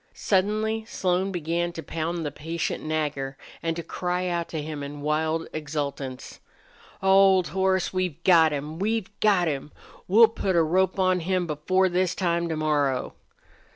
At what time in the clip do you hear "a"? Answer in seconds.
10.55-10.63